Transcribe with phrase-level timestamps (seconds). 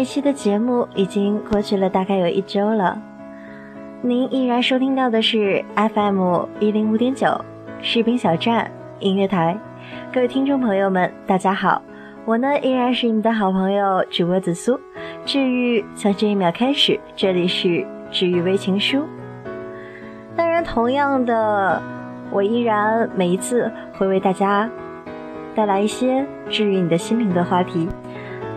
[0.00, 2.98] 一期的节目已经过去了大概有一周了，
[4.00, 7.28] 您依然收听到的是 FM 一零五点九
[7.82, 9.58] 士兵小站音乐台。
[10.10, 11.82] 各位听众朋友们，大家好，
[12.24, 14.80] 我呢依然是你的好朋友主播紫苏。
[15.26, 19.04] 治愈从这一秒开始，这里是治愈微情书。
[20.34, 21.82] 当然，同样的，
[22.30, 24.66] 我依然每一次会为大家
[25.54, 27.86] 带来一些治愈你的心灵的话题。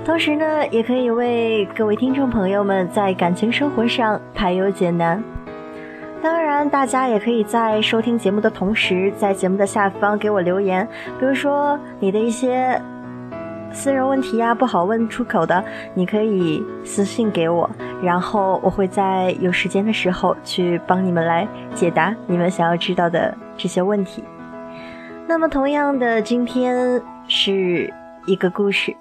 [0.06, 5.24] 同时呢，也可以为各位听众朋友们在感情生活上排忧解难。
[6.22, 10.86] 当然，大家也可以在收听节目的同时，在节目的下方给我留言，
[11.18, 12.80] 比如说你的一些
[13.72, 17.70] 私人问题呀，不好问出口的，你可以私信给我，
[18.02, 24.22] 然后我会在有时间的时候去帮你们来解答你们想要知道的这些问题。
[25.28, 27.92] 那么，同样的，今天是
[28.26, 28.94] 一个故事。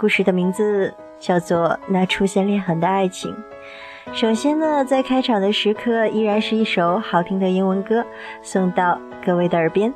[0.00, 3.30] 故事的名字叫做《那出现裂痕的爱情》。
[4.14, 8.02] 首先呢，在开场的时刻，依然是一首好听的英文歌，
[8.40, 9.92] 送到各位的耳边。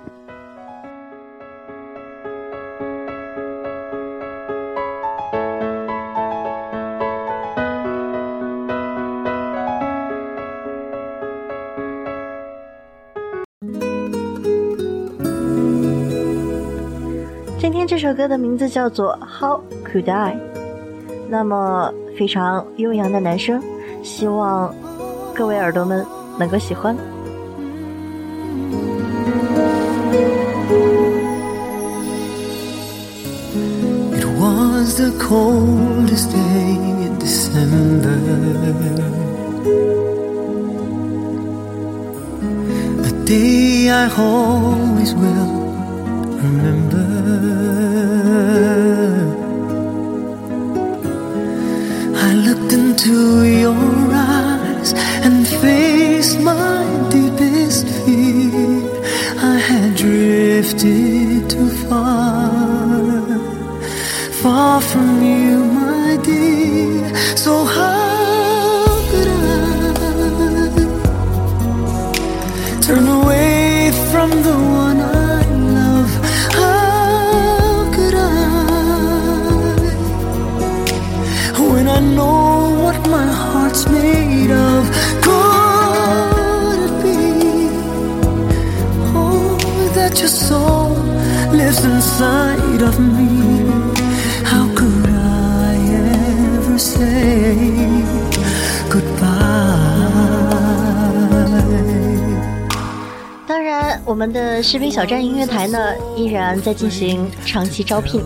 [18.04, 20.34] 首歌的名字叫做《How Could I》，
[21.30, 23.58] 那么非常悠扬的男声，
[24.02, 24.74] 希望
[25.34, 26.04] 各位耳朵们
[26.38, 26.94] 能够喜欢。
[34.12, 38.18] It was the coldest day in December.
[43.02, 45.63] A day I always will
[46.44, 47.06] remember.
[52.28, 53.74] I looked into your
[54.12, 54.92] eyes
[55.24, 58.82] and faced my deepest fear.
[59.52, 63.22] I had drifted too far,
[64.42, 67.14] far from you, my dear.
[67.36, 69.60] So how could I
[72.86, 74.63] turn away from the
[92.14, 93.66] inside of me.
[94.44, 97.56] How could I ever say
[98.88, 99.34] goodbye?
[103.48, 105.76] 当然，我们的士兵小站音乐台呢，
[106.16, 108.22] 依然在进行长期招聘。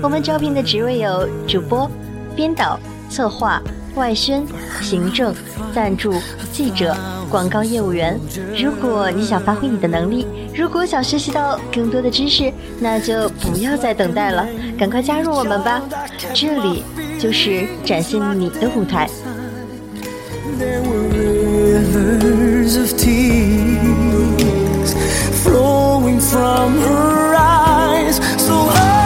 [0.00, 1.90] 我们招聘的职位有主播、
[2.36, 2.78] 编导、
[3.10, 3.60] 策划、
[3.96, 4.46] 外宣、
[4.80, 5.34] 行政、
[5.74, 6.14] 赞助、
[6.52, 6.96] 记者、
[7.36, 8.18] 广告业务员。
[8.56, 14.48] 如果你想发挥你的能力，如果想学习到更多的知识，那就不要再等待了，
[14.78, 15.82] 赶快加入我们吧！
[16.32, 16.82] 这里
[17.18, 19.06] 就是展现你的舞台。
[28.38, 29.05] So high.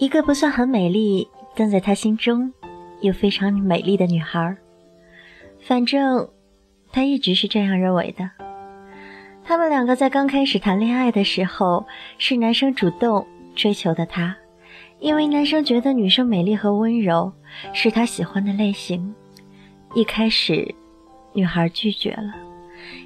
[0.00, 2.50] 一个不算很美丽，但在他心中
[3.02, 4.56] 又非常美丽的女孩。
[5.60, 6.26] 反正
[6.90, 8.30] 他一直是这样认为的。
[9.44, 11.86] 他们两个在刚开始谈恋爱的时候，
[12.16, 14.34] 是男生主动追求的她，
[15.00, 17.30] 因为男生觉得女生美丽和温柔
[17.74, 19.14] 是他喜欢的类型。
[19.92, 20.74] 一开始，
[21.34, 22.34] 女孩拒绝了，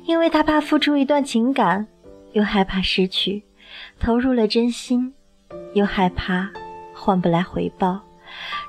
[0.05, 1.88] 因为她怕付出一段情感，
[2.35, 3.43] 又害怕失去；
[3.99, 5.12] 投入了真心，
[5.75, 6.52] 又害怕
[7.05, 8.01] 换不来回报。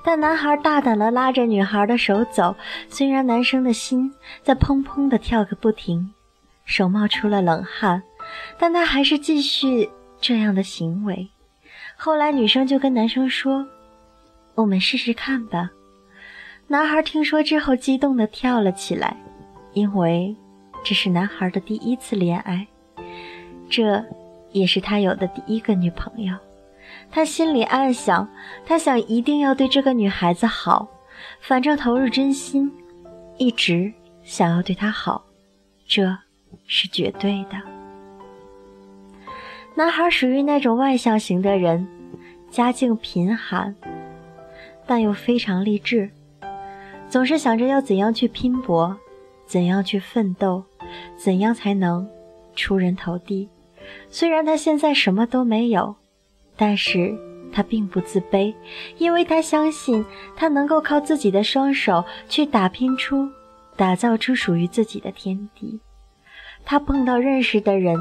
[0.04, 2.54] 但男孩大胆地拉着女孩的手走，
[2.90, 6.14] 虽然男生的心在砰砰地跳个不停，
[6.66, 8.04] 手冒出了冷汗，
[8.60, 9.90] 但他还是继续
[10.20, 11.30] 这样的行为。
[11.96, 13.66] 后来女生就跟男生说
[14.56, 15.72] ：“我们试试看吧。”
[16.68, 19.16] 男孩听说之后，激动地跳了起来，
[19.74, 20.36] 因为
[20.84, 22.68] 这是男孩的第一次恋爱，
[23.70, 24.04] 这
[24.52, 26.36] 也是他有的第一个女朋友。
[27.12, 28.28] 他心里暗想，
[28.66, 30.88] 他想一定要对这个女孩子好，
[31.40, 32.72] 反正投入真心，
[33.38, 33.94] 一直
[34.24, 35.24] 想要对她好，
[35.88, 36.18] 这
[36.68, 37.62] 是绝对的。
[39.76, 41.88] 男孩属于那种外向型的人，
[42.50, 43.76] 家境贫寒，
[44.88, 46.10] 但又非常励志，
[47.10, 48.98] 总是想着要怎样去拼搏，
[49.46, 50.64] 怎样去奋斗，
[51.18, 52.08] 怎样才能
[52.56, 53.50] 出人头地。
[54.10, 55.96] 虽然他现在什么都没有。
[56.58, 57.18] 但是
[57.52, 58.54] 他并不自卑，
[58.98, 60.06] 因为他相信
[60.36, 63.30] 他能够靠自己的双手去打拼出、
[63.76, 65.80] 打造出属于自己的天地。
[66.66, 67.96] 他碰到认识的人，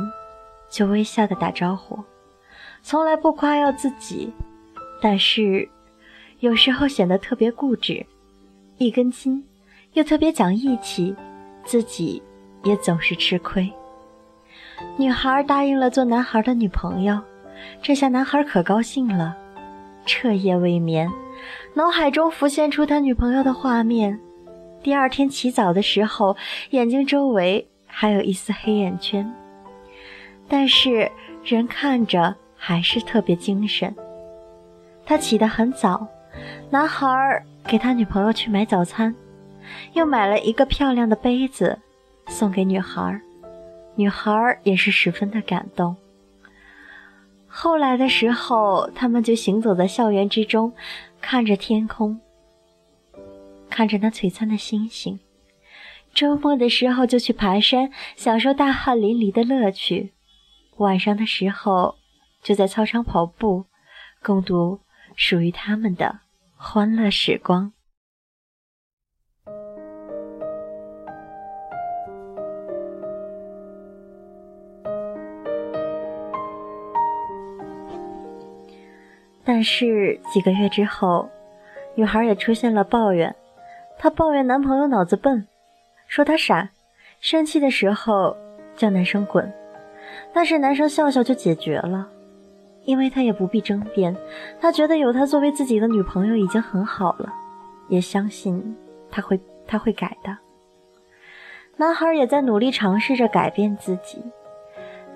[0.70, 2.02] 就微笑的打招呼，
[2.82, 4.32] 从来不夸耀自己，
[5.00, 5.68] 但是
[6.40, 8.04] 有时候显得特别固执，
[8.78, 9.44] 一根筋，
[9.92, 11.14] 又特别讲义气，
[11.64, 12.22] 自己
[12.62, 13.70] 也总是吃亏。
[14.96, 17.20] 女孩答应了做男孩的女朋友。
[17.82, 19.36] 这下男孩可高兴了，
[20.06, 21.10] 彻夜未眠，
[21.74, 24.18] 脑海中浮现出他女朋友的画面。
[24.82, 26.36] 第二天起早的时候，
[26.70, 29.30] 眼睛周围还有一丝黑眼圈，
[30.48, 31.10] 但是
[31.42, 33.94] 人看着还是特别精神。
[35.06, 36.06] 他起得很早，
[36.70, 37.08] 男孩
[37.66, 39.14] 给他女朋友去买早餐，
[39.92, 41.78] 又买了一个漂亮的杯子
[42.28, 43.20] 送给女孩，
[43.94, 45.96] 女孩也是十分的感动。
[47.56, 50.72] 后来的时候，他们就行走在校园之中，
[51.20, 52.20] 看着天空，
[53.70, 55.20] 看着那璀璨的星星。
[56.12, 60.10] 周末的时候就去爬山，享受大汗淋漓的乐趣；
[60.78, 61.94] 晚上的时候
[62.42, 63.66] 就在操场跑步，
[64.20, 64.80] 共度
[65.14, 66.18] 属于他们的
[66.56, 67.72] 欢乐时光。
[79.44, 81.28] 但是几个月之后，
[81.94, 83.34] 女孩也出现了抱怨。
[83.98, 85.46] 她抱怨男朋友脑子笨，
[86.06, 86.70] 说他傻，
[87.20, 88.36] 生气的时候
[88.76, 89.52] 叫男生滚。
[90.32, 92.08] 但是男生笑笑就解决了，
[92.84, 94.16] 因为他也不必争辩。
[94.60, 97.32] 他觉得有她作为自己的女朋友已经很好了，
[97.88, 98.76] 也相信
[99.10, 100.36] 他会他会改的。
[101.76, 104.22] 男孩也在努力尝试着改变自己，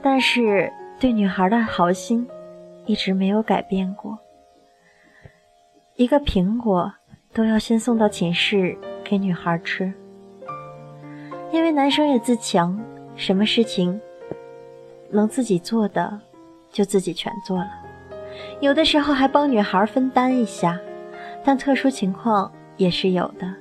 [0.02, 2.28] 但是对女孩的好心。
[2.88, 4.18] 一直没有改变过。
[5.94, 6.92] 一个苹果
[7.34, 9.92] 都要先送到寝室给女孩吃，
[11.52, 12.80] 因为男生也自强，
[13.14, 14.00] 什么事情
[15.10, 16.18] 能自己做的
[16.72, 17.70] 就自己全做了，
[18.60, 20.80] 有的时候还帮女孩分担一下，
[21.44, 23.52] 但特殊情况也是有的，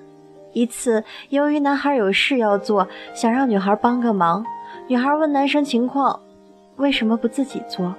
[0.53, 4.46] 一次，由于男孩有事要做，想让女孩帮个忙，
[4.88, 6.17] 女孩问男生情况，
[6.77, 7.93] 为什么不自己做？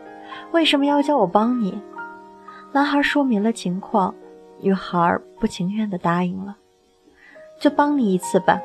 [0.52, 1.80] 为什么要叫我帮你？
[2.72, 4.14] 男孩说明了情况，
[4.60, 6.56] 女孩不情愿地答应了，
[7.60, 8.60] 就帮你一次吧。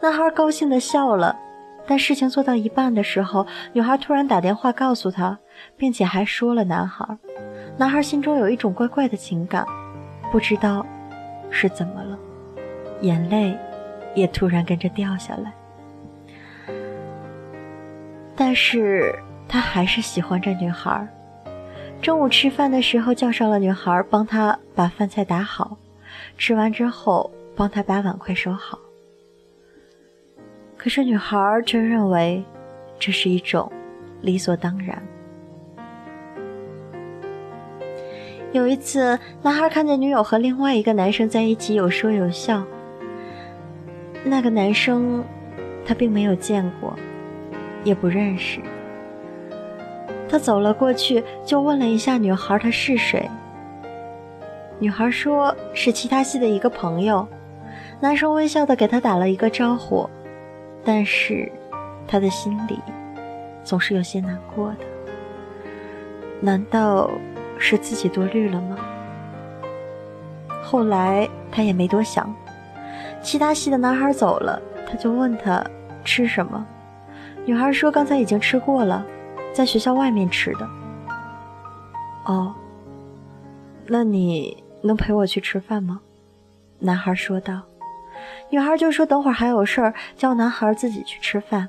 [0.00, 1.36] 男孩高兴地笑了，
[1.86, 5.38] 但事情做到一半的时候，女孩突然打电话告诉他，
[5.76, 7.18] 并且还说了男孩。
[7.76, 9.64] 男孩心中有一种怪怪的情感，
[10.32, 10.84] 不知道
[11.50, 12.18] 是怎么了，
[13.02, 13.56] 眼泪
[14.14, 15.52] 也突然跟着掉下来。
[18.36, 19.18] 但是
[19.48, 21.06] 他还是喜欢这女孩。
[22.02, 25.76] 中午吃饭的时候，叫上了女孩，帮他把饭菜打好，
[26.36, 28.78] 吃完之后帮他把碗筷收好。
[30.76, 31.36] 可是女孩
[31.66, 32.44] 却认为
[33.00, 33.72] 这是一种
[34.20, 35.02] 理所当然。
[38.52, 42.64] 有一次，男孩看见女友和另外一个男生在一起有说有笑。
[44.24, 45.24] 那个男生，
[45.84, 46.96] 他并没有见过，
[47.82, 48.60] 也不认识。
[50.28, 53.28] 他走了过去，就问了一下女孩他是谁。
[54.78, 57.26] 女孩说是其他系的一个朋友。
[58.00, 60.08] 男生微笑的给他打了一个招呼。
[60.84, 61.50] 但是，
[62.06, 62.78] 他的心里
[63.64, 64.84] 总是有些难过的。
[66.40, 67.10] 难道
[67.58, 68.78] 是自己多虑了吗？
[70.62, 72.32] 后来他也没多想。
[73.20, 75.62] 其他系的男孩走了，他就问他
[76.04, 76.64] 吃什么。
[77.44, 79.04] 女孩说刚才已经吃过了，
[79.52, 80.68] 在学校外面吃的。
[82.24, 82.54] 哦，
[83.86, 86.00] 那你能陪我去吃饭吗？
[86.78, 87.62] 男孩说道。
[88.50, 91.68] 女孩就说：“等会儿还有事儿，叫男孩自己去吃饭。”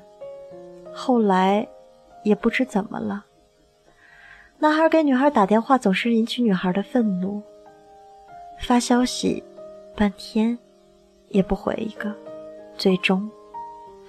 [0.92, 1.66] 后来，
[2.24, 3.24] 也不知怎么了，
[4.58, 7.42] 男孩给女孩打电话总是引起女孩的愤怒，
[8.58, 9.42] 发消息
[9.96, 10.58] 半天
[11.28, 12.12] 也不回一个，
[12.76, 13.30] 最终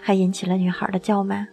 [0.02, 1.48] 还引起了女孩的叫骂。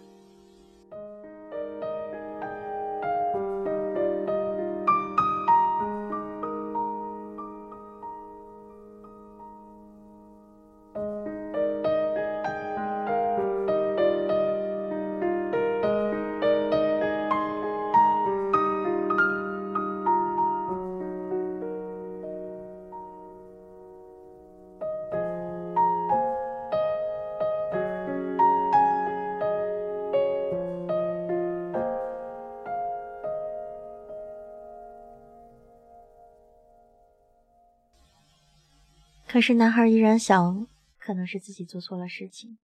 [39.39, 40.67] 可是男孩依然想，
[40.97, 42.59] 可能是自己做错了事情，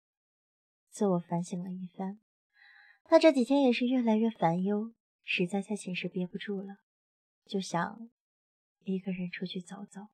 [0.90, 2.22] 自我反省了一番。
[3.04, 4.94] 他这几天也是越来越烦忧，
[5.26, 6.78] 实在在寝室憋不住了，
[7.46, 8.10] 就想
[8.86, 10.08] 一个人出去走走。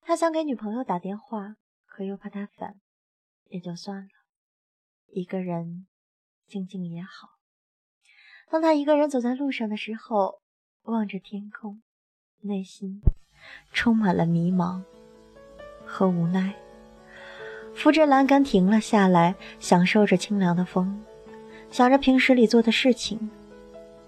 [0.00, 2.80] 他想给女朋友打电话，可又怕她烦，
[3.46, 4.10] 也就算了，
[5.08, 5.88] 一个人
[6.46, 7.30] 静静也好。
[8.48, 10.40] 当他一个人走在路上的时候，
[10.82, 11.82] 望着天空，
[12.42, 13.02] 内心
[13.72, 14.84] 充满了迷茫。
[15.94, 16.52] 和无奈，
[17.72, 21.00] 扶着栏杆停了下来，享受着清凉的风，
[21.70, 23.30] 想着平时里做的事情。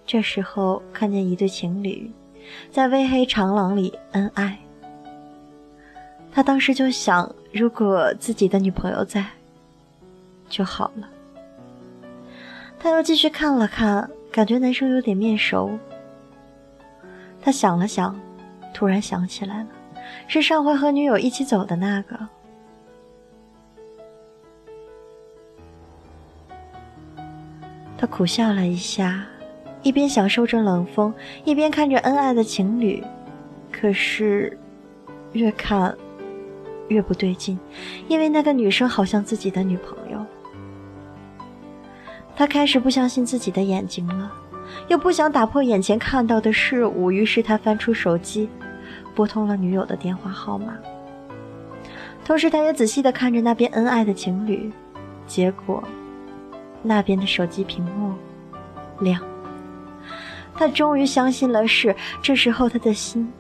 [0.04, 2.10] 这时候看见一对情侣
[2.72, 4.58] 在微黑长廊里恩爱，
[6.32, 9.24] 他当时就想，如果自己的女朋友在
[10.48, 11.08] 就好了。
[12.80, 15.78] 他又继续看了看，感觉男生有点面熟。
[17.40, 18.18] 他想了想，
[18.74, 19.68] 突然想起来了。
[20.26, 22.18] 是上回和女友一起走的那个。
[27.98, 29.24] 他苦笑了一下，
[29.82, 33.02] 一边享受着冷风，一边看着恩爱的情侣。
[33.72, 34.58] 可是，
[35.32, 35.96] 越看
[36.88, 37.58] 越不对劲，
[38.06, 40.24] 因为那个女生好像自己的女朋友。
[42.36, 44.30] 他开始不相信自己的眼睛了，
[44.88, 48.50] 又不想打破眼前看到的事物，于是他翻出手机。
[49.16, 50.76] 拨通了女友的电话号码，
[52.22, 54.70] 同时他也仔细地看着那边恩爱的情侣，
[55.26, 55.82] 结果
[56.82, 58.12] 那边的手机屏幕
[59.00, 59.18] 亮。
[60.54, 63.32] 他终于相信了是，这时候他的心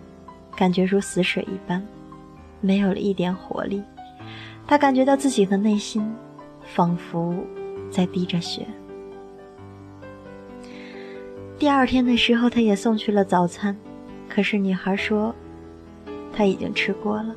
[0.56, 1.86] 感觉如死水一般，
[2.62, 3.82] 没有了一点活力。
[4.66, 6.10] 他感觉到自己的内心
[6.62, 7.34] 仿佛
[7.90, 8.66] 在滴着血。
[11.58, 13.76] 第二天的时候，他也送去了早餐，
[14.26, 15.34] 可是女孩说。
[16.36, 17.34] 他已经吃过了，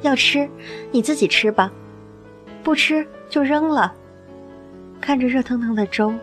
[0.00, 0.48] 要吃
[0.90, 1.70] 你自己吃吧，
[2.62, 3.94] 不吃就扔了。
[5.02, 6.14] 看着热腾腾的粥，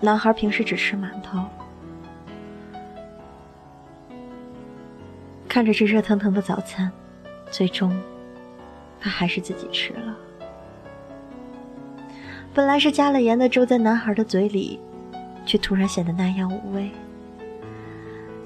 [0.00, 1.38] 男孩平时只吃馒头，
[5.48, 6.92] 看着这热腾腾的早餐，
[7.50, 7.98] 最终
[9.00, 10.16] 他还是自己吃了。
[12.52, 14.78] 本来是加了盐的粥，在男孩的嘴里，
[15.46, 16.90] 却突然显得那样无味。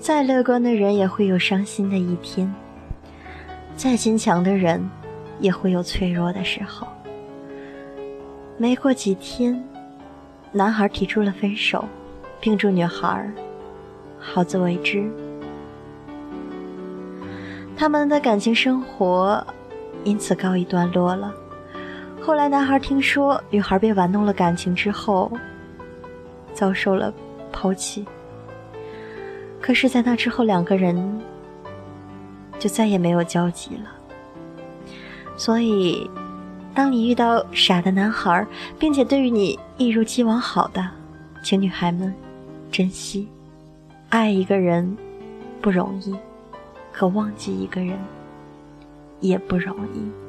[0.06, 2.54] 再乐观的人也会有伤心的一天，
[3.74, 4.88] 再坚强的人
[5.40, 6.86] 也会有脆弱的时候。
[8.56, 9.60] 没过几天，
[10.52, 11.84] 男孩提出了分手，
[12.40, 13.28] 并祝女孩
[14.16, 15.10] 好自为之。
[17.76, 19.44] 他们的感情生活
[20.04, 21.34] 因此告一段落了。
[22.22, 25.32] 后来，男孩听说女孩被玩弄了感情之后，
[26.54, 27.12] 遭受了
[27.50, 28.06] 抛弃。
[29.66, 31.20] 可是，在那之后，两个人
[32.56, 33.90] 就再也没有交集了。
[35.36, 36.08] 所以，
[36.72, 38.46] 当你遇到傻的男孩，
[38.78, 40.88] 并且对于你一如既往好的，
[41.42, 42.14] 请女孩们
[42.70, 43.26] 珍惜。
[44.08, 44.96] 爱一个人
[45.60, 46.14] 不容易，
[46.92, 47.98] 可忘记一个人
[49.18, 50.25] 也不容易。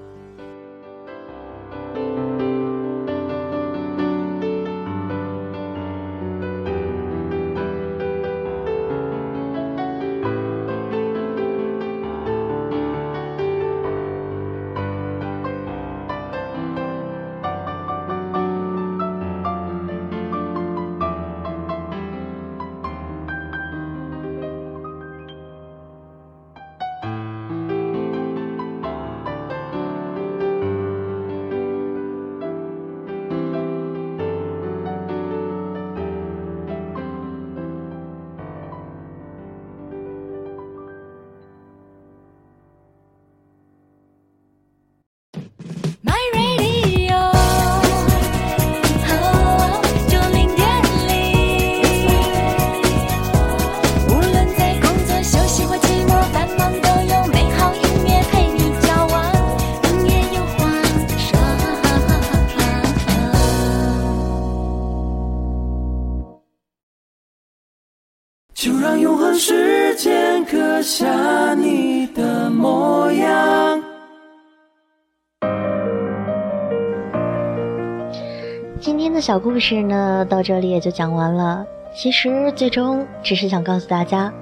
[78.87, 81.65] 今天的小故事呢，到这里也就讲完了。
[81.93, 84.33] 其实最终只是想告诉大家，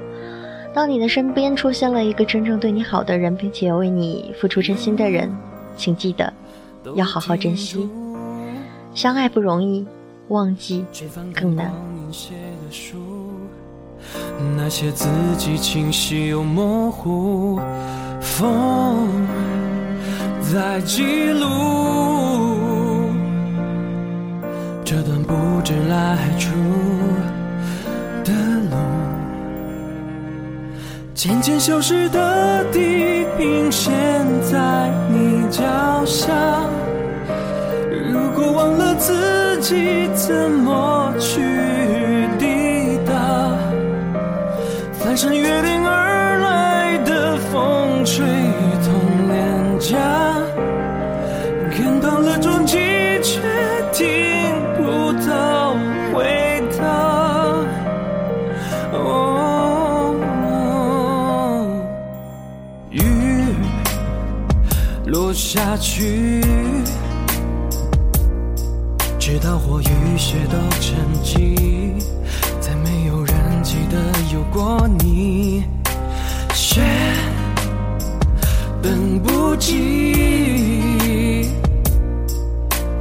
[0.71, 5.35] 当你的身边出现了一个真正对你好的人，并且为你付出真心的人，
[5.75, 6.31] 请记得
[6.93, 7.89] 要好好珍惜。
[8.93, 9.83] 相爱不容易，
[10.27, 10.85] 忘记
[11.33, 11.73] 更难。
[14.55, 15.07] 那些字
[15.39, 17.59] 迹清晰又模糊，
[18.21, 19.09] 风
[20.39, 21.47] 在记录
[24.87, 26.51] 这段不知来处
[28.23, 28.31] 的
[28.69, 28.77] 路，
[31.15, 33.91] 渐渐消失的地平线
[34.43, 35.63] 在你脚
[36.05, 36.31] 下。
[38.11, 41.41] 如果忘了自己怎么去
[42.37, 43.57] 抵达。
[44.99, 48.23] 翻山越岭而来的风吹
[48.83, 48.93] 痛
[49.29, 49.97] 脸颊，
[65.55, 66.41] 下去，
[69.17, 71.93] 直到我雨雪都沉寂。
[72.59, 73.97] 再没有人记得
[74.33, 75.63] 有过你，
[76.53, 76.81] 雪
[78.81, 81.49] 等不及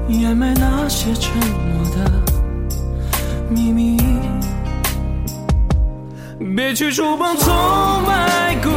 [0.09, 2.09] 掩埋那些沉默的
[3.51, 4.01] 秘密。
[6.55, 7.53] 别去触碰从
[8.07, 8.71] 白骨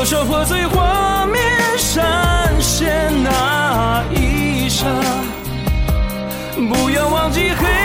[0.00, 1.42] 多少破碎画面
[1.76, 4.86] 闪现那一刹。
[6.56, 7.79] 不要忘记黑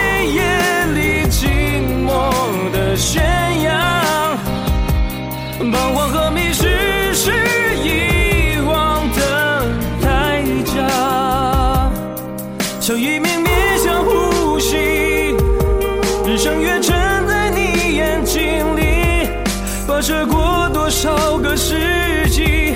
[20.25, 22.75] 过多少个世纪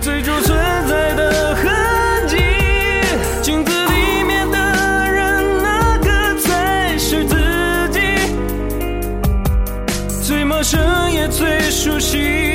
[0.00, 0.56] 最初存
[0.88, 2.36] 在的痕迹
[3.42, 4.58] 镜子里面的
[5.12, 7.34] 人那个才是自
[7.90, 8.00] 己。
[10.22, 10.78] 最陌生
[11.12, 12.45] 也最熟悉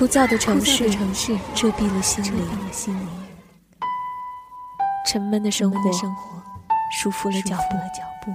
[0.00, 0.88] 枯燥的城市
[1.54, 2.48] 遮蔽了心灵，
[5.06, 5.78] 沉闷的生活
[6.90, 8.32] 束缚了脚步。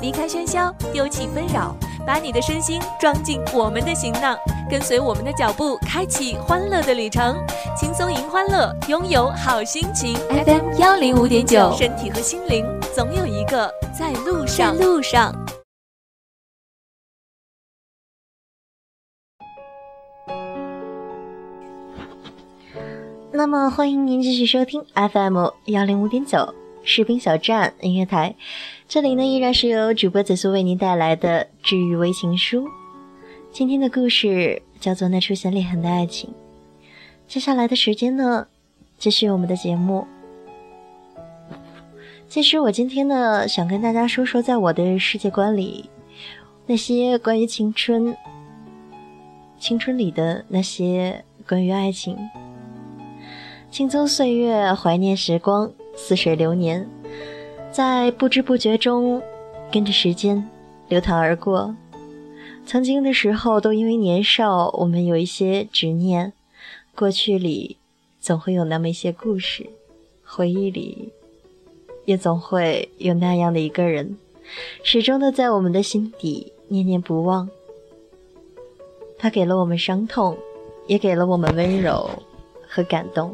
[0.00, 4.36] 离开喧嚣，丢弃纷扰，把你的身心装进我们的行囊，
[4.68, 7.36] 跟随我们的脚步，开启欢乐的旅程。
[7.76, 10.14] 轻松迎欢乐，拥有好心情。
[10.44, 14.76] FM 幺零五点九，身体和心灵总有一个在路上。
[14.76, 15.34] 在路上。
[23.32, 28.34] 那么，欢迎您继续收听 FM 幺零五点九士兵小站音乐台。
[28.90, 32.68] 这里呢，依然是由主播紫苏为您带来的治愈微情书。
[33.52, 36.28] 今天的故事叫做《那出现裂痕的爱情》。
[37.28, 38.48] 接下来的时间呢，
[38.98, 40.04] 继续我们的节目。
[42.28, 45.88] 其实我今天呢，想跟大家说说，在我的世界观里，
[46.66, 48.16] 那些关于青春、
[49.60, 52.18] 青春里的那些关于爱情。
[53.70, 56.88] 青葱岁月，怀念时光，似水流年。
[57.72, 59.22] 在不知不觉中，
[59.70, 60.48] 跟着时间
[60.88, 61.74] 流淌而过。
[62.66, 66.32] 曾经的时候，都因为年少，我们有一些执念。
[66.96, 67.76] 过去里
[68.20, 69.70] 总会有那么一些故事，
[70.24, 71.12] 回忆里
[72.04, 74.18] 也总会有那样的一个人，
[74.82, 77.48] 始终的在我们的心底念念不忘。
[79.16, 80.36] 他给了我们伤痛，
[80.88, 82.10] 也给了我们温柔
[82.68, 83.32] 和感动。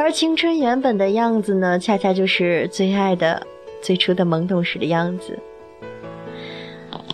[0.00, 3.46] 而青春原本的样子呢，恰恰就是最爱的
[3.82, 5.38] 最初的懵懂时的样子。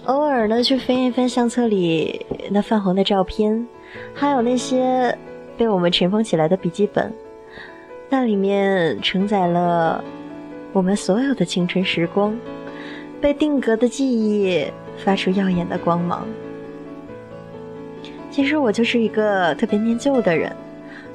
[0.04, 3.66] 偶尔呢，去翻一翻相册里那泛黄的照片，
[4.14, 5.18] 还有那些
[5.58, 7.12] 被我们尘封起来的笔记本，
[8.08, 10.04] 那里面承载了
[10.72, 12.38] 我们所有的青春时光，
[13.20, 14.64] 被定格的记忆
[14.96, 16.24] 发出耀眼的光芒。
[18.30, 20.54] 其实我就是一个特别念旧的人。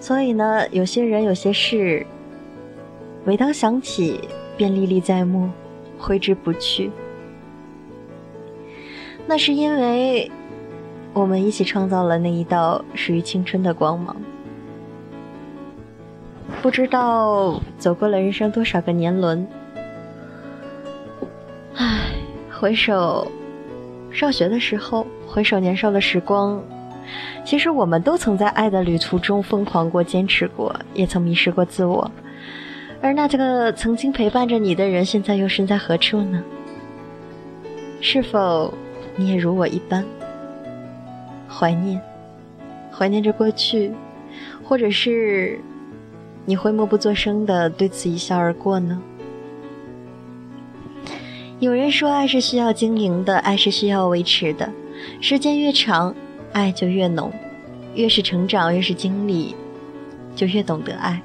[0.01, 2.03] 所以呢，有些人、有些事，
[3.23, 4.19] 每当想起，
[4.57, 5.47] 便历历在目，
[5.99, 6.89] 挥之不去。
[9.27, 10.29] 那是因为，
[11.13, 14.15] 我们一起创造了那一道属于青春的光芒。
[16.63, 19.47] 不知道走过了人生多少个年轮，
[21.75, 22.09] 唉，
[22.51, 23.31] 回首
[24.11, 26.59] 上学的时候，回首年少的时光。
[27.43, 32.09] 其实我们都曾在爱的旅途中疯狂过、坚持过，也曾迷失过自我。
[33.01, 36.43] 而那这个曾经陪伴着你的人，现在又身在何处呢？
[37.99, 38.73] 是否
[39.15, 40.05] 你也如我一般
[41.49, 41.99] 怀念，
[42.91, 43.91] 怀念着过去，
[44.63, 45.59] 或者是
[46.45, 49.01] 你会默不作声的对此一笑而过呢？
[51.59, 54.69] 有人说，爱是需要经营的，爱是需要维持的，
[55.19, 56.15] 时间越长。
[56.53, 57.31] 爱就越浓，
[57.95, 59.55] 越是成长，越是经历，
[60.35, 61.21] 就越懂得爱。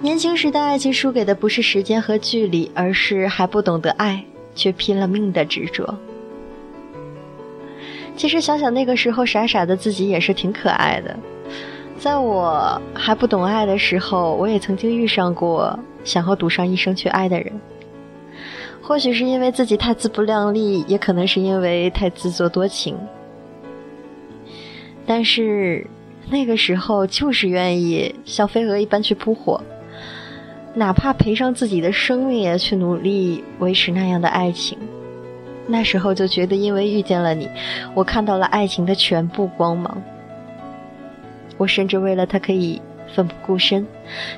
[0.00, 4.22] 年轻时的爱情输给的不是时间和距离，而是还不懂得爱
[4.54, 5.98] 却拼了命的执着。
[8.16, 11.16] 其实想想那个时候傻傻的自己也是挺可爱的。
[11.98, 17.52] 在我还不懂爱的时候，我也曾经遇上过想和赌上一生去爱的人。
[18.82, 22.96] 或许是因为自己太自不量力，也可能是因为太自作多情。
[25.06, 25.86] 但是
[26.28, 29.62] 那个时候就是愿意像飞蛾一般去扑火，
[30.74, 34.76] 哪怕赔上自己的生命也去努力维持那样的爱情。
[35.68, 37.48] 那时候就觉得，因为遇见了你，
[37.94, 40.02] 我看到了爱情的全部光芒。
[41.56, 42.82] 我甚至为了他可以
[43.14, 43.86] 奋不顾身，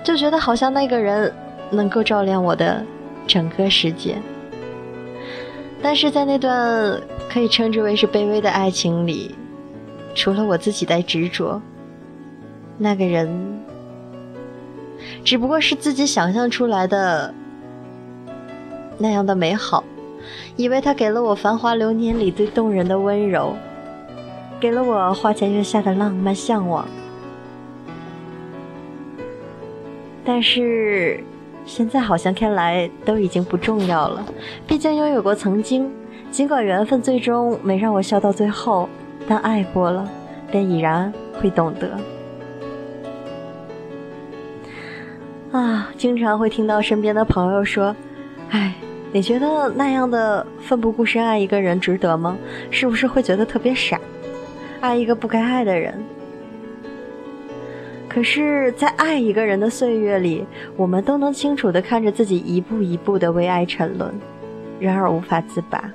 [0.05, 1.33] 就觉得好像那个人
[1.71, 2.85] 能够照亮我的
[3.27, 4.17] 整个世界。
[5.83, 7.01] 但是在那段
[7.31, 9.35] 可以称之为是卑微的爱情里。
[10.19, 11.63] 除了我自己的执着，
[12.77, 13.31] 那个人
[15.25, 17.33] 只不过是自己想象出来的
[18.99, 19.85] 那样的美好，
[20.57, 23.55] 以为他给了我繁华流年里最动人的温柔，
[24.59, 26.85] 给了我花前月下的浪漫向往。
[30.25, 31.23] 但是
[31.65, 34.27] 现在好像看来都已经不重要了，
[34.67, 35.89] 毕竟拥有过曾经，
[36.33, 38.89] 尽管缘分最终没让我笑到最后。
[39.27, 40.09] 但爱过了，
[40.51, 41.99] 便已然会懂得。
[45.51, 47.97] 啊，经常会听到身边的朋友说
[48.51, 48.75] ：“哎，
[49.13, 52.37] 你觉得那样的奋不顾身爱一个人值得吗？
[52.71, 53.99] 是不是会觉得特别傻？
[54.81, 55.95] 爱一个不该爱的人。
[58.09, 64.13] 可是，在爱一个人的岁月里，我们都能清楚地看着自己一步一步地为爱沉沦，
[64.79, 65.91] 然而无法自拔。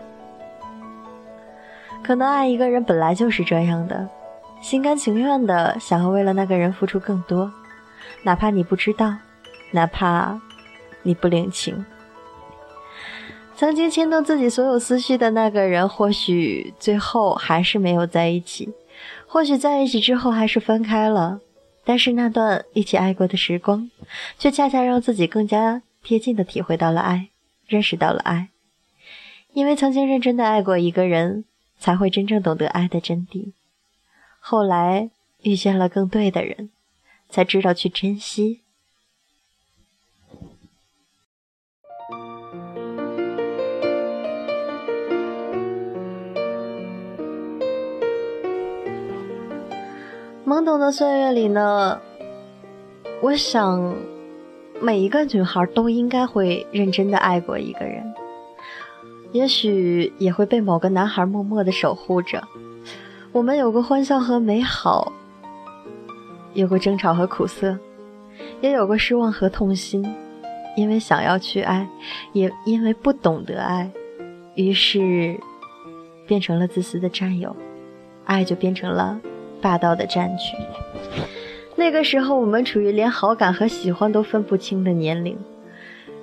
[2.04, 4.08] 可能爱一个人本来就是这样的，
[4.62, 7.52] 心甘情愿的想要为了那个人付出更多，
[8.24, 9.16] 哪怕你不知道，
[9.72, 10.40] 哪怕
[11.02, 11.86] 你不领情。
[13.56, 18.74] 曾经牵动自己所有思绪的那个人，或许最后还是没有在一起，
[19.26, 21.40] 或许在一起之后还是分开了。
[21.86, 23.90] 但是那段一起爱过的时光，
[24.38, 27.30] 却恰恰让自己更加贴近的体会到了爱，
[27.68, 28.50] 认识到了爱。
[29.54, 31.46] 因为曾经认真的爱过一个人，
[31.84, 33.52] 才会真正懂得爱的真谛。
[34.40, 35.10] 后来
[35.42, 36.70] 遇见了更对的人，
[37.28, 38.62] 才知道去珍惜。
[50.46, 52.00] 懵懂的岁月里呢，
[53.22, 53.94] 我想，
[54.80, 58.14] 每一个女孩都应该会认真的爱过一个人，
[59.34, 62.42] 也许也会被某个男孩默默的守护着。
[63.34, 65.12] 我们有过欢笑和美好，
[66.54, 67.78] 有过争吵和苦涩，
[68.62, 70.02] 也有过失望和痛心。
[70.78, 71.88] 因为想要去爱，
[72.32, 73.92] 也因为不懂得爱，
[74.56, 75.38] 于是
[76.26, 77.56] 变成了自私的占有，
[78.26, 79.20] 爱就变成了。
[79.62, 80.58] 霸道的占据。
[81.78, 85.38] 那个时候，我们处于连好感和喜欢都分不清的年龄，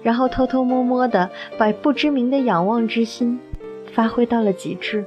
[0.02, 3.38] 然后偷偷摸摸的把不知名的仰望之心
[3.92, 5.04] 发挥到了极致，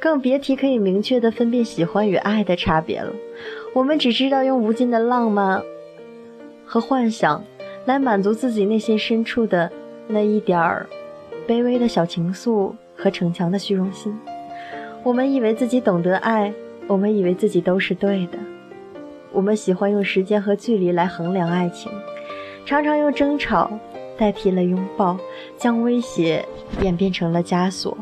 [0.00, 3.12] 更别提可以明确的分辨喜欢与爱的差别了。
[3.74, 5.62] 我们只知道用无尽的浪漫
[6.64, 7.44] 和幻想
[7.84, 9.70] 来满足自己内心深处的
[10.06, 10.86] 那一点儿
[11.46, 14.18] 卑微的小情愫和逞强的虚荣心。
[15.02, 16.52] 我们以为自己懂得爱。
[16.86, 18.38] 我们以为自己都是对的，
[19.30, 21.92] 我们喜欢用时间和距离来衡量爱情，
[22.64, 23.70] 常常用争吵
[24.18, 25.16] 代替了拥抱，
[25.56, 26.44] 将威胁
[26.82, 27.96] 演变成了枷锁。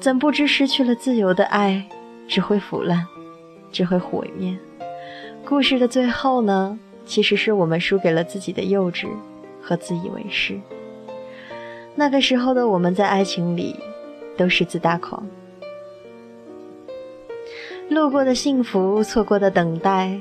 [0.00, 1.82] 怎不知失去了自由的爱，
[2.28, 3.06] 只会腐烂，
[3.72, 4.54] 只会毁灭。
[5.44, 9.06] 故事的最后呢，其实是我们输给了自己的幼稚
[9.62, 10.60] 和自以为是。
[11.94, 13.74] 那个时候的我们在爱情里，
[14.36, 15.26] 都是自大狂。
[17.88, 20.20] 路过的幸福，错过的等待，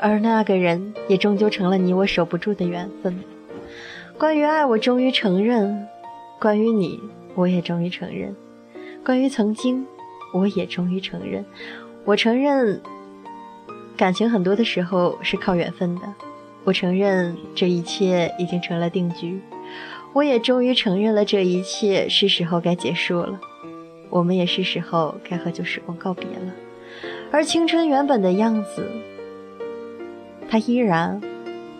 [0.00, 3.22] 而那个人也终究成了你我守不住的缘分。
[4.18, 5.86] 关于爱，我终于承认；
[6.40, 7.00] 关于你，
[7.36, 8.34] 我也终于承认；
[9.04, 9.86] 关于曾经，
[10.34, 11.44] 我也终于承认。
[12.04, 12.82] 我承认，
[13.96, 16.12] 感情很多的时候是靠缘分的。
[16.64, 19.40] 我承认这一切已经成了定局。
[20.12, 23.38] 我也终于承认了这一切是时候该结束了。
[24.10, 26.52] 我们也是时候该和旧时光告别了，
[27.30, 28.84] 而青春原本的样子，
[30.50, 31.20] 它依然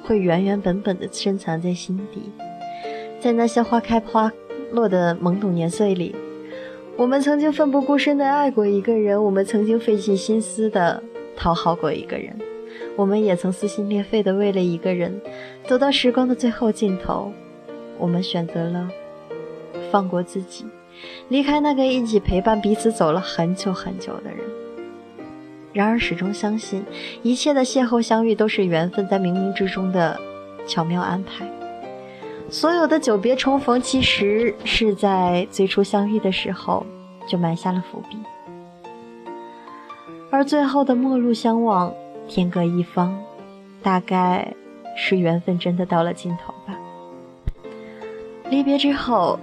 [0.09, 2.33] 会原原本本的深藏在心底。
[3.21, 4.33] 在那些花开花
[4.73, 6.17] 落的懵懂年岁里，
[6.97, 11.03] 我们曾经奋不顾身的爱过一个人，我们曾经费尽心思的
[11.37, 12.35] 讨好过一个人，
[12.97, 15.21] 我们也曾撕心裂肺的为了一个人
[15.67, 17.31] 走到时光的最后尽头，
[17.99, 18.89] 我们选择了
[19.93, 20.65] 放过自己。
[21.29, 24.39] 离开那个一起陪伴彼此走了很久很久的人，
[25.79, 26.85] 然而始终相信，
[27.23, 30.19] 一切的邂逅相遇都是缘分在冥冥之中的
[30.67, 31.49] 巧妙安排。
[32.51, 36.85] 所有的久别重逢，其实是在最初相遇的时候
[37.29, 38.19] 就埋下了伏笔，
[40.33, 41.95] 而最后的陌路相望，
[42.27, 43.17] 天各一方，
[43.81, 44.53] 大概
[44.97, 46.77] 是缘分真的到了尽头吧。
[48.51, 49.39] 离别之后，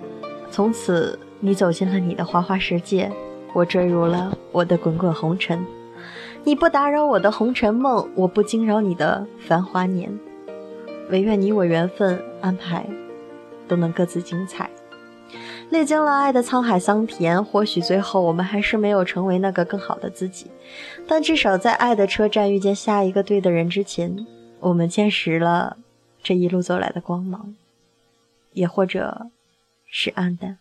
[0.51, 1.17] 从此。
[1.41, 3.11] 你走进了你的花花世界，
[3.53, 5.63] 我坠入了我的滚滚红尘。
[6.45, 10.15] 你不打扰我的红尘梦，我不惊扰你的繁华年。
[11.09, 12.87] 唯愿你我缘分安排
[13.67, 14.69] 都能各自精彩。
[15.71, 20.51] 历经了爱的沧海桑田，或许最后我们还是没有成为那个更好的自己，
[21.07, 24.27] 但至少在爱的车站遇见下一个对的人之前，
[24.59, 25.77] 我们见识了
[26.21, 27.55] 这一路走来的光芒，
[28.53, 29.31] 也或者
[29.87, 30.59] 是暗淡。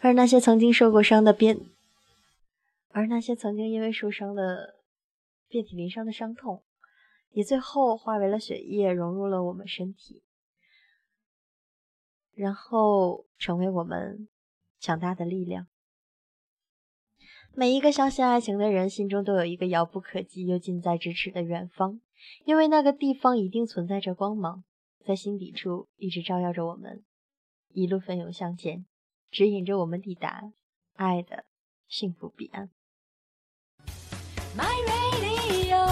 [0.00, 1.58] 而那些曾经受过伤的边，
[2.96, 4.76] 而那些曾经因为受伤的
[5.48, 6.62] 遍体鳞伤的伤痛，
[7.30, 10.22] 也最后化为了血液，融入了我们身体，
[12.34, 14.28] 然后成为我们
[14.78, 15.66] 强大的力量。
[17.52, 22.00] 每一个相信爱情的人，心中都有一个遥不可及又近在咫尺的远方，
[22.44, 24.62] 因为那个地方一定存在着光芒，
[25.04, 27.04] 在心底处一直照耀着我们，
[27.70, 28.86] 一路奋勇向前，
[29.32, 30.52] 指引着我们抵达
[30.92, 31.44] 爱的
[31.88, 32.70] 幸福彼岸。
[34.56, 35.82] My Radio，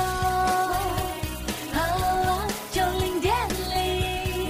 [2.70, 3.34] 九零点
[3.74, 4.48] 零。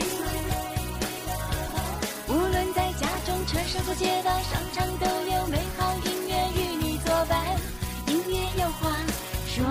[2.29, 7.41] 无论在家中、车上或街道、商场，都有美好音乐与你作伴。
[8.07, 8.91] 音乐有话
[9.47, 9.65] 说。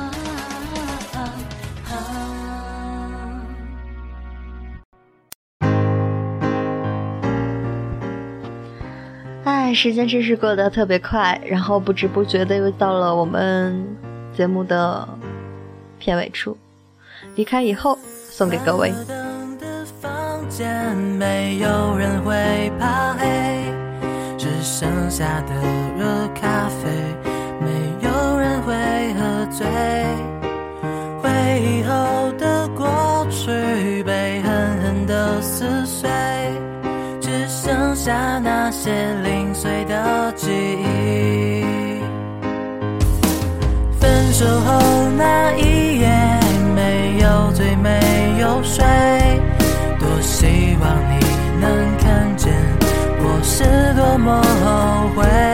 [9.43, 13.85] 哎，时间真是过得特别快，然后不知不觉的又到了我们
[14.35, 15.07] 节目的
[15.99, 16.57] 片尾处。
[17.35, 17.97] 离开以后，
[18.29, 18.91] 送给各位。
[19.59, 23.27] 的房间没有人会怕黑，
[24.37, 25.53] 只剩下的
[25.97, 26.89] 热咖啡，
[27.59, 27.69] 没
[28.07, 28.73] 有人会
[29.13, 29.67] 喝醉。
[31.21, 31.29] 回
[31.61, 36.09] 忆后的过去被狠狠的撕碎，
[37.21, 41.50] 只剩下那些零碎的记忆。
[44.41, 46.09] 守候那一夜，
[46.73, 47.99] 没有醉，没
[48.39, 48.83] 有睡，
[49.99, 51.23] 多希望你
[51.59, 52.51] 能看见
[53.19, 55.50] 我是多么后悔。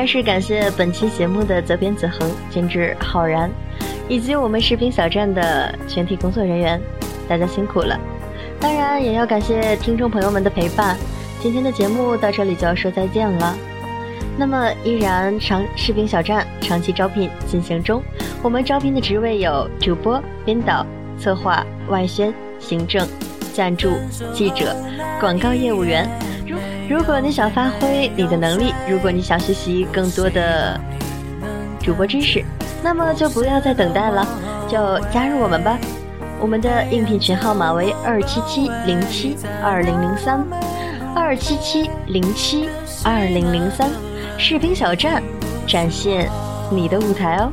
[0.00, 3.50] 然是感谢本期节目的责编子恒、监制浩然，
[4.08, 6.80] 以及我们视频小站的全体工作人员，
[7.28, 8.00] 大家辛苦了。
[8.58, 10.96] 当然也要感谢听众朋友们的陪伴。
[11.42, 13.54] 今天的节目到这里就要说再见了。
[14.38, 18.02] 那么依然长视频小站长期招聘进行中，
[18.42, 20.86] 我们招聘的职位有主播、编导、
[21.18, 23.06] 策划、外宣、行政、
[23.52, 23.90] 赞助、
[24.32, 24.74] 记者、
[25.20, 26.08] 广告业务员。
[26.90, 30.76] 如果你想发挥你的能力，如果你想学习更多的
[31.78, 32.44] 主播知识，
[32.82, 34.26] 那么就不要再等待了，
[34.68, 35.78] 就加入我们吧。
[36.40, 40.44] 我们的应聘群号码为二七七零七二零零三，
[41.14, 42.68] 二七七零七
[43.04, 43.88] 二零零三，
[44.36, 45.22] 视频小站，
[45.68, 46.28] 展现
[46.72, 47.52] 你的舞台哦。